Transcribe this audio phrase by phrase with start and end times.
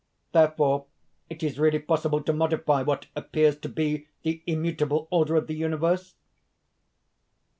[0.31, 0.87] Therefore,
[1.29, 5.53] it is really possible to modify what appears to be the immutable order of the
[5.53, 6.15] universe?"